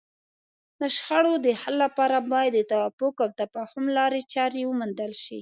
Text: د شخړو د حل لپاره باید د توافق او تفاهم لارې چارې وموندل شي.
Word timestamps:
د 0.79 0.81
شخړو 0.95 1.33
د 1.45 1.47
حل 1.61 1.75
لپاره 1.85 2.17
باید 2.31 2.53
د 2.55 2.61
توافق 2.71 3.15
او 3.23 3.29
تفاهم 3.41 3.85
لارې 3.97 4.21
چارې 4.33 4.61
وموندل 4.65 5.13
شي. 5.23 5.39